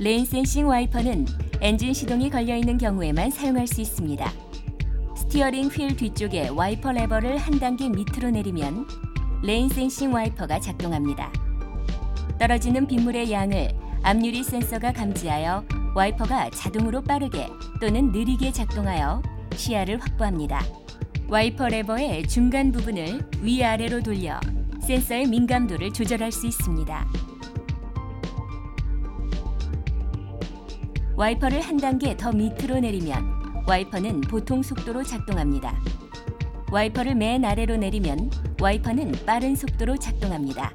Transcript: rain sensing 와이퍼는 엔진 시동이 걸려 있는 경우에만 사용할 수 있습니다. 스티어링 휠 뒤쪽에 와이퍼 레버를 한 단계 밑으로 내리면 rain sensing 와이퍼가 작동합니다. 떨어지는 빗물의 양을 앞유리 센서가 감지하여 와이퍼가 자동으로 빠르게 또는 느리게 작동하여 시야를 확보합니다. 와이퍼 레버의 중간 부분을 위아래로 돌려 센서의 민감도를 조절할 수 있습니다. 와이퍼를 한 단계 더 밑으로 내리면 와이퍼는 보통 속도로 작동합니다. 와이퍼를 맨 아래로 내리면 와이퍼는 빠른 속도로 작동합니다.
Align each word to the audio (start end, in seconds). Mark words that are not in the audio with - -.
rain 0.00 0.24
sensing 0.24 0.66
와이퍼는 0.66 1.26
엔진 1.60 1.94
시동이 1.94 2.28
걸려 2.28 2.56
있는 2.56 2.78
경우에만 2.78 3.30
사용할 3.30 3.66
수 3.66 3.80
있습니다. 3.80 4.32
스티어링 5.16 5.68
휠 5.68 5.96
뒤쪽에 5.96 6.48
와이퍼 6.48 6.92
레버를 6.92 7.38
한 7.38 7.60
단계 7.60 7.88
밑으로 7.88 8.30
내리면 8.30 8.86
rain 9.42 9.68
sensing 9.68 10.12
와이퍼가 10.12 10.58
작동합니다. 10.58 11.32
떨어지는 12.38 12.88
빗물의 12.88 13.30
양을 13.30 13.70
앞유리 14.02 14.42
센서가 14.42 14.92
감지하여 14.92 15.64
와이퍼가 15.94 16.50
자동으로 16.50 17.02
빠르게 17.02 17.48
또는 17.80 18.10
느리게 18.10 18.50
작동하여 18.50 19.22
시야를 19.54 20.00
확보합니다. 20.00 20.60
와이퍼 21.28 21.68
레버의 21.68 22.26
중간 22.26 22.72
부분을 22.72 23.20
위아래로 23.40 24.02
돌려 24.02 24.40
센서의 24.80 25.28
민감도를 25.28 25.92
조절할 25.92 26.32
수 26.32 26.48
있습니다. 26.48 27.33
와이퍼를 31.16 31.60
한 31.60 31.76
단계 31.76 32.16
더 32.16 32.32
밑으로 32.32 32.80
내리면 32.80 33.64
와이퍼는 33.68 34.22
보통 34.22 34.62
속도로 34.62 35.04
작동합니다. 35.04 35.78
와이퍼를 36.72 37.14
맨 37.14 37.44
아래로 37.44 37.76
내리면 37.76 38.30
와이퍼는 38.60 39.12
빠른 39.24 39.54
속도로 39.54 39.96
작동합니다. 39.96 40.72